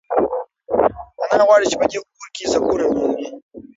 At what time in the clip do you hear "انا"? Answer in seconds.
1.33-1.43